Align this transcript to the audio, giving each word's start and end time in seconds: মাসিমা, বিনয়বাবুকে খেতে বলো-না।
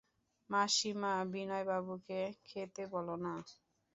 মাসিমা, 0.49 1.13
বিনয়বাবুকে 1.31 2.19
খেতে 2.45 2.83
বলো-না। 2.93 3.33